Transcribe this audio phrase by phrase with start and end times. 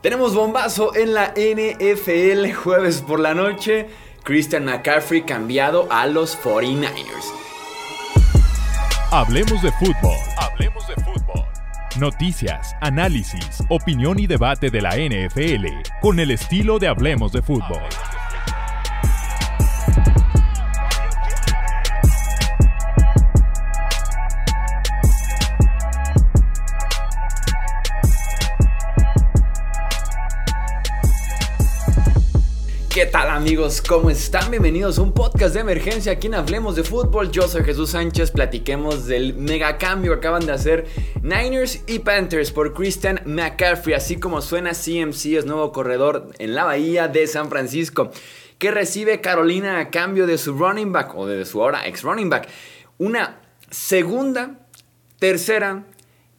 [0.00, 3.88] Tenemos bombazo en la NFL jueves por la noche.
[4.22, 7.34] Christian McCaffrey cambiado a los 49ers.
[9.10, 10.16] Hablemos de fútbol.
[10.38, 11.44] Hablemos de fútbol.
[11.98, 15.66] Noticias, análisis, opinión y debate de la NFL
[16.00, 17.82] con el estilo de Hablemos de fútbol.
[33.00, 33.80] ¿Qué tal amigos?
[33.80, 34.50] ¿Cómo están?
[34.50, 37.30] Bienvenidos a un podcast de emergencia aquí en Hablemos de Fútbol.
[37.30, 40.84] Yo soy Jesús Sánchez, platiquemos del mega cambio que acaban de hacer
[41.22, 46.64] Niners y Panthers por Christian McCaffrey, así como suena CMC, es nuevo corredor en la
[46.64, 48.10] bahía de San Francisco,
[48.58, 52.28] que recibe Carolina a cambio de su running back, o de su ahora ex running
[52.28, 52.48] back,
[52.98, 54.58] una segunda,
[55.18, 55.86] tercera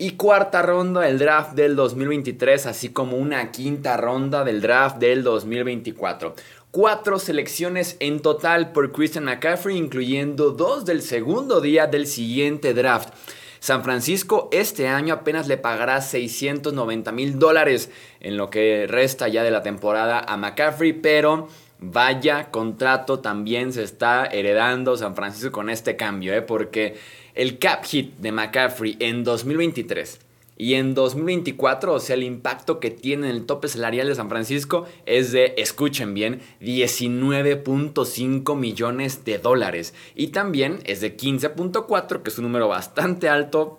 [0.00, 5.22] y cuarta ronda del draft del 2023, así como una quinta ronda del draft del
[5.22, 6.34] 2024.
[6.70, 13.12] Cuatro selecciones en total por Christian McCaffrey, incluyendo dos del segundo día del siguiente draft.
[13.58, 19.42] San Francisco este año apenas le pagará 690 mil dólares en lo que resta ya
[19.42, 21.48] de la temporada a McCaffrey, pero
[21.80, 26.42] vaya contrato también se está heredando San Francisco con este cambio, ¿eh?
[26.42, 26.96] porque
[27.34, 30.20] el cap hit de McCaffrey en 2023
[30.60, 34.28] y en 2024, o sea, el impacto que tiene en el tope salarial de San
[34.28, 39.94] Francisco es de, escuchen bien, 19.5 millones de dólares.
[40.14, 43.78] Y también es de 15.4, que es un número bastante alto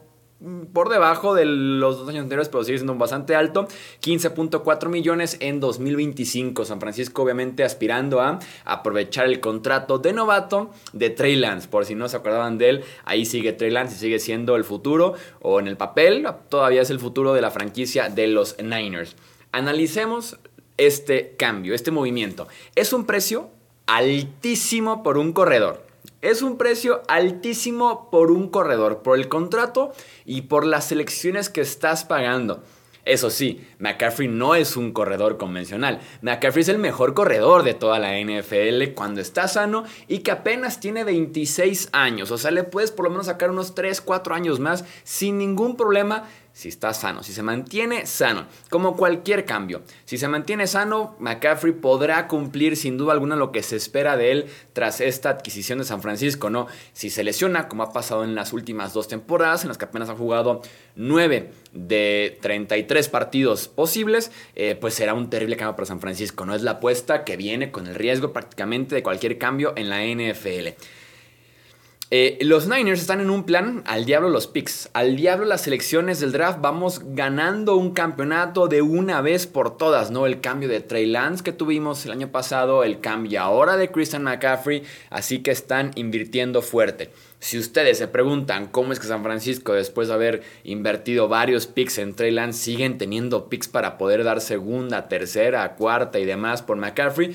[0.73, 3.67] por debajo de los dos años anteriores, pero sigue siendo bastante alto.
[4.01, 6.65] 15.4 millones en 2025.
[6.65, 11.67] San Francisco obviamente aspirando a aprovechar el contrato de novato de Trey Lance.
[11.67, 14.63] Por si no se acordaban de él, ahí sigue Trey Lance y sigue siendo el
[14.63, 19.15] futuro, o en el papel, todavía es el futuro de la franquicia de los Niners.
[19.51, 20.37] Analicemos
[20.77, 22.47] este cambio, este movimiento.
[22.75, 23.49] Es un precio
[23.85, 25.90] altísimo por un corredor.
[26.21, 29.91] Es un precio altísimo por un corredor, por el contrato
[30.23, 32.61] y por las selecciones que estás pagando.
[33.05, 35.99] Eso sí, McCaffrey no es un corredor convencional.
[36.21, 40.79] McCaffrey es el mejor corredor de toda la NFL cuando está sano y que apenas
[40.79, 42.29] tiene 26 años.
[42.29, 45.75] O sea, le puedes por lo menos sacar unos 3, 4 años más sin ningún
[45.75, 46.25] problema
[46.61, 49.81] si está sano, si se mantiene sano, como cualquier cambio.
[50.05, 54.31] Si se mantiene sano, McCaffrey podrá cumplir sin duda alguna lo que se espera de
[54.31, 56.67] él tras esta adquisición de San Francisco, ¿no?
[56.93, 60.09] Si se lesiona, como ha pasado en las últimas dos temporadas, en las que apenas
[60.09, 60.61] ha jugado
[60.95, 66.53] 9 de 33 partidos posibles, eh, pues será un terrible cambio para San Francisco, ¿no?
[66.53, 70.77] Es la apuesta que viene con el riesgo prácticamente de cualquier cambio en la NFL.
[72.13, 76.19] Eh, los Niners están en un plan al diablo los picks, al diablo las selecciones
[76.19, 76.59] del draft.
[76.59, 80.25] Vamos ganando un campeonato de una vez por todas, ¿no?
[80.25, 84.23] El cambio de Trey Lance que tuvimos el año pasado, el cambio ahora de Christian
[84.23, 87.11] McCaffrey, así que están invirtiendo fuerte.
[87.39, 91.97] Si ustedes se preguntan cómo es que San Francisco, después de haber invertido varios picks
[91.97, 96.75] en Trey Lance, siguen teniendo picks para poder dar segunda, tercera, cuarta y demás por
[96.75, 97.33] McCaffrey,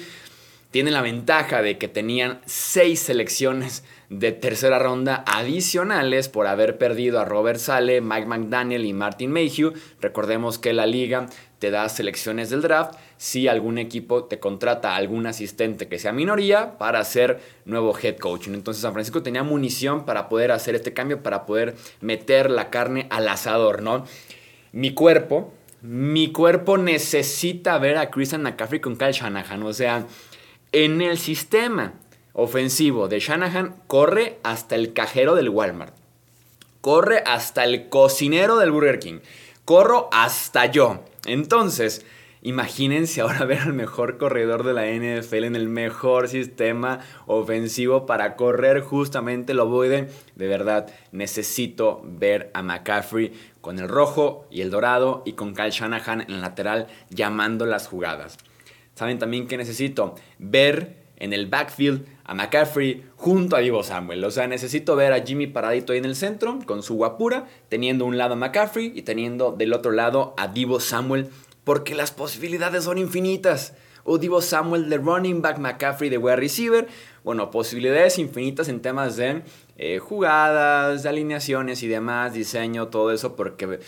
[0.77, 7.19] tienen la ventaja de que tenían seis selecciones de tercera ronda adicionales por haber perdido
[7.19, 9.73] a Robert Sale, Mike McDaniel y Martin Mayhew.
[10.03, 11.29] Recordemos que la liga
[11.61, 16.13] te da selecciones del draft si algún equipo te contrata a algún asistente que sea
[16.13, 18.49] minoría para ser nuevo head coach.
[18.49, 23.07] Entonces San Francisco tenía munición para poder hacer este cambio, para poder meter la carne
[23.09, 24.05] al asador, ¿no?
[24.73, 30.07] Mi cuerpo, mi cuerpo necesita ver a Christian McCaffrey con Kyle Shanahan, o sea,
[30.85, 31.95] en el sistema
[32.35, 35.95] ofensivo de Shanahan corre hasta el cajero del Walmart.
[36.83, 39.21] Corre hasta el cocinero del Burger King.
[39.65, 41.03] Corro hasta yo.
[41.25, 42.05] Entonces,
[42.43, 48.37] imagínense ahora ver al mejor corredor de la NFL en el mejor sistema ofensivo para
[48.37, 50.11] correr justamente el ovoide.
[50.35, 53.33] De verdad, necesito ver a McCaffrey
[53.63, 57.89] con el rojo y el dorado y con Kyle Shanahan en el lateral llamando las
[57.89, 58.37] jugadas.
[58.97, 64.25] Saben también que necesito ver en el backfield a McCaffrey junto a Divo Samuel.
[64.25, 68.07] O sea, necesito ver a Jimmy paradito ahí en el centro con su guapura, teniendo
[68.07, 71.29] un lado a McCaffrey y teniendo del otro lado a Divo Samuel,
[71.63, 73.75] porque las posibilidades son infinitas.
[74.03, 76.89] O Divo Samuel de running back, McCaffrey de wide receiver.
[77.23, 79.43] Bueno, posibilidades infinitas en temas de
[79.79, 83.79] eh, jugadas, alineaciones y demás, diseño, todo eso, porque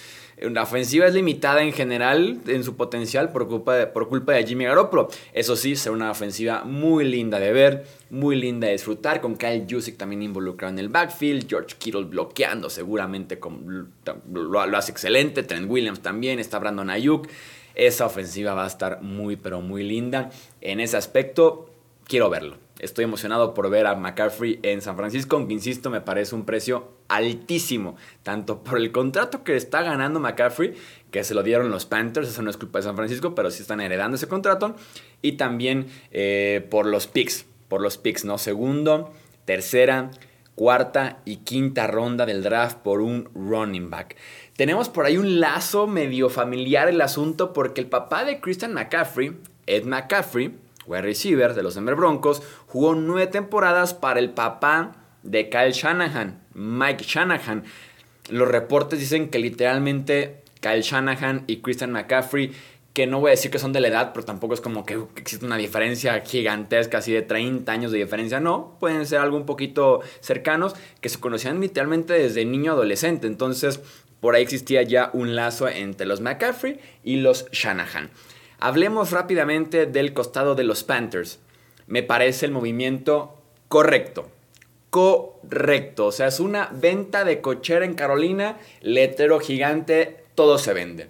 [0.40, 4.46] la ofensiva es limitada en general en su potencial por culpa de, por culpa de
[4.46, 5.08] Jimmy Garoppolo.
[5.32, 9.66] Eso sí, será una ofensiva muy linda de ver, muy linda de disfrutar, con Kyle
[9.68, 13.38] Jusic también involucrado en el backfield, George Kittle bloqueando seguramente,
[14.30, 17.28] lo, lo hace excelente, Trent Williams también, está Brandon Ayuk.
[17.74, 20.30] esa ofensiva va a estar muy, pero muy linda.
[20.60, 21.70] En ese aspecto,
[22.06, 22.56] quiero verlo.
[22.78, 26.92] Estoy emocionado por ver a McCaffrey en San Francisco, aunque insisto, me parece un precio
[27.08, 30.74] altísimo, tanto por el contrato que está ganando McCaffrey,
[31.10, 33.62] que se lo dieron los Panthers, eso no es culpa de San Francisco, pero sí
[33.62, 34.76] están heredando ese contrato,
[35.22, 38.38] y también eh, por los picks, por los picks, ¿no?
[38.38, 39.12] Segundo,
[39.44, 40.10] tercera,
[40.54, 44.16] cuarta y quinta ronda del draft por un running back.
[44.56, 49.36] Tenemos por ahí un lazo medio familiar el asunto porque el papá de Christian McCaffrey,
[49.66, 50.56] Ed McCaffrey,
[50.88, 56.40] wide receiver de los Denver Broncos, jugó nueve temporadas para el papá de Kyle Shanahan,
[56.54, 57.64] Mike Shanahan.
[58.30, 62.52] Los reportes dicen que literalmente Kyle Shanahan y Christian McCaffrey
[62.98, 64.98] que no voy a decir que son de la edad, pero tampoco es como que
[65.14, 69.46] existe una diferencia gigantesca, así de 30 años de diferencia, no, pueden ser algo un
[69.46, 73.80] poquito cercanos, que se conocían literalmente desde niño adolescente, entonces
[74.18, 78.10] por ahí existía ya un lazo entre los McCaffrey y los Shanahan.
[78.60, 81.38] Hablemos rápidamente del costado de los Panthers.
[81.86, 83.38] Me parece el movimiento
[83.68, 84.28] correcto.
[84.90, 86.06] Correcto.
[86.06, 91.08] O sea, es una venta de cochera en Carolina, letrero gigante, todo se vende.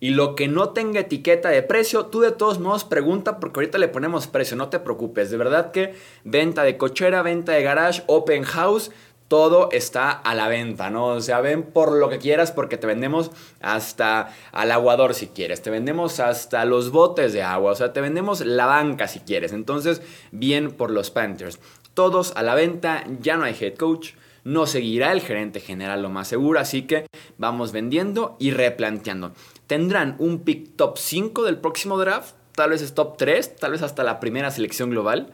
[0.00, 3.76] Y lo que no tenga etiqueta de precio, tú de todos modos pregunta porque ahorita
[3.76, 5.30] le ponemos precio, no te preocupes.
[5.30, 5.94] De verdad que
[6.24, 8.90] venta de cochera, venta de garage, open house,
[9.30, 11.06] todo está a la venta, ¿no?
[11.06, 13.30] O sea, ven por lo que quieras porque te vendemos
[13.60, 18.00] hasta al aguador si quieres, te vendemos hasta los botes de agua, o sea, te
[18.00, 19.52] vendemos la banca si quieres.
[19.52, 21.60] Entonces, bien por los Panthers.
[21.94, 26.10] Todos a la venta, ya no hay head coach, no seguirá el gerente general lo
[26.10, 27.06] más seguro, así que
[27.38, 29.32] vamos vendiendo y replanteando
[29.70, 33.82] tendrán un pick top 5 del próximo draft, tal vez es top 3, tal vez
[33.82, 35.32] hasta la primera selección global,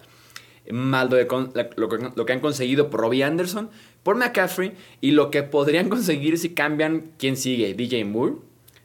[0.72, 3.70] más lo, que han conseguido por Robbie Anderson,
[4.02, 8.34] por McCaffrey y lo que podrían conseguir si cambian quién sigue, DJ Moore,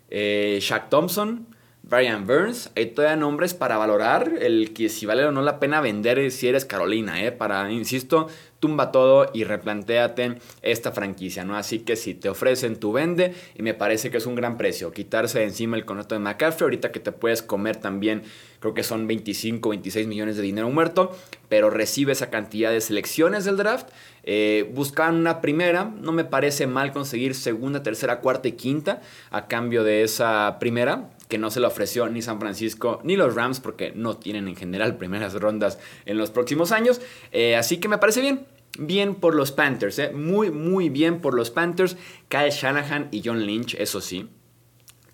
[0.10, 1.48] eh, Shaq Thompson,
[1.84, 5.82] Brian Burns, hay todavía nombres para valorar el que si vale o no la pena
[5.82, 7.32] vender si eres Carolina, ¿eh?
[7.32, 8.28] Para, insisto,
[8.60, 11.58] tumba todo y replantéate esta franquicia, ¿no?
[11.58, 14.94] Así que si te ofrecen, tu vende y me parece que es un gran precio.
[14.94, 18.22] Quitarse de encima el contrato de McCaffrey, ahorita que te puedes comer también,
[18.60, 21.18] creo que son 25, 26 millones de dinero muerto,
[21.50, 23.90] pero recibe esa cantidad de selecciones del draft.
[24.24, 29.02] Eh, buscaban una primera, no me parece mal conseguir segunda, tercera, cuarta y quinta
[29.32, 33.34] a cambio de esa primera que no se lo ofreció ni San Francisco ni los
[33.34, 37.00] Rams porque no tienen en general primeras rondas en los próximos años.
[37.32, 38.46] Eh, así que me parece bien.
[38.78, 40.12] Bien por los Panthers, eh.
[40.14, 41.98] muy, muy bien por los Panthers.
[42.30, 44.30] Kyle Shanahan y John Lynch, eso sí.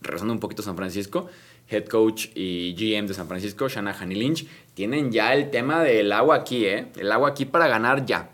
[0.02, 1.28] Regresando un poquito a San Francisco,
[1.68, 6.12] head coach y GM de San Francisco, Shanahan y Lynch, tienen ya el tema del
[6.12, 6.88] agua aquí, ¿eh?
[6.98, 8.30] El agua aquí para ganar ya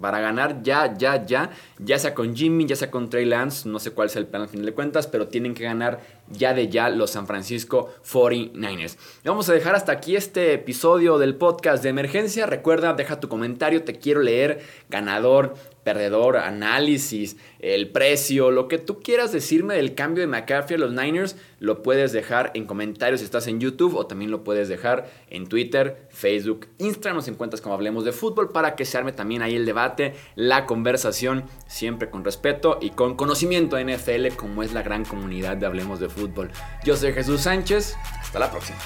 [0.00, 3.78] para ganar ya, ya, ya, ya sea con Jimmy, ya sea con Trey Lance, no
[3.78, 6.68] sé cuál es el plan al final de cuentas, pero tienen que ganar ya de
[6.68, 8.96] ya los San Francisco 49ers.
[9.24, 12.46] Vamos a dejar hasta aquí este episodio del podcast de emergencia.
[12.46, 15.54] Recuerda, deja tu comentario, te quiero leer, ganador,
[15.84, 20.92] perdedor, análisis, el precio, lo que tú quieras decirme del cambio de McCaffrey a los
[20.92, 25.10] Niners, lo puedes dejar en comentarios si estás en YouTube o también lo puedes dejar
[25.30, 27.16] en Twitter, Facebook, Instagram.
[27.16, 30.66] Nos encuentras como Hablemos de Fútbol para que se arme también ahí el debate, la
[30.66, 35.66] conversación, siempre con respeto y con conocimiento de NFL, como es la gran comunidad de
[35.66, 36.50] Hablemos de Fútbol.
[36.84, 37.96] Yo soy Jesús Sánchez.
[38.20, 38.78] Hasta la próxima.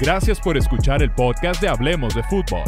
[0.00, 2.62] Gracias por escuchar el podcast de Hablemos de Fútbol.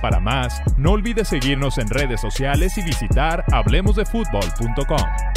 [0.00, 5.35] Para más, no olvides seguirnos en redes sociales y visitar hablemosdefutbol.com.